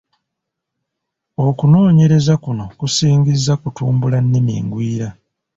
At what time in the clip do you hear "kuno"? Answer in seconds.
2.43-2.65